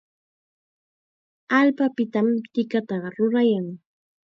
[1.59, 3.67] Allpapitam tikataqa rurayan.